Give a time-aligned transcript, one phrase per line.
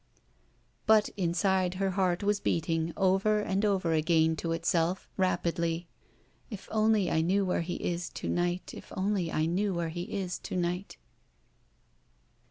[0.87, 5.89] But inside her heart was beating over and over again to itself, rapidly:
[6.49, 10.05] "If only 1 knew where he is to night if only 1 knew where he
[10.11, 10.97] is to night.